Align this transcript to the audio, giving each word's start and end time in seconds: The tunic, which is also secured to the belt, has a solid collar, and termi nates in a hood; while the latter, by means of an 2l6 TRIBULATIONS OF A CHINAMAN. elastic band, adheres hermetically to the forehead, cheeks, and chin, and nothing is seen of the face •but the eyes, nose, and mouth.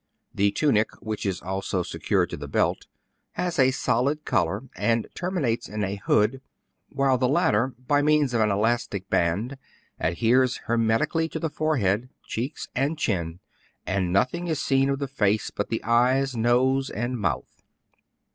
The 0.33 0.49
tunic, 0.49 0.93
which 0.99 1.27
is 1.27 1.43
also 1.43 1.83
secured 1.83 2.31
to 2.31 2.35
the 2.37 2.47
belt, 2.47 2.87
has 3.33 3.59
a 3.59 3.69
solid 3.69 4.25
collar, 4.25 4.63
and 4.75 5.05
termi 5.13 5.41
nates 5.41 5.69
in 5.69 5.83
a 5.83 5.97
hood; 5.97 6.41
while 6.89 7.19
the 7.19 7.29
latter, 7.29 7.75
by 7.77 8.01
means 8.01 8.33
of 8.33 8.41
an 8.41 8.49
2l6 8.49 8.49
TRIBULATIONS 8.49 8.49
OF 8.49 8.49
A 8.49 8.49
CHINAMAN. 8.49 8.57
elastic 8.57 9.09
band, 9.11 9.57
adheres 9.99 10.57
hermetically 10.65 11.29
to 11.29 11.37
the 11.37 11.51
forehead, 11.51 12.09
cheeks, 12.23 12.67
and 12.73 12.97
chin, 12.97 13.41
and 13.85 14.11
nothing 14.11 14.47
is 14.47 14.59
seen 14.59 14.89
of 14.89 14.97
the 14.97 15.07
face 15.07 15.51
•but 15.51 15.67
the 15.69 15.83
eyes, 15.83 16.35
nose, 16.35 16.89
and 16.89 17.19
mouth. 17.19 17.61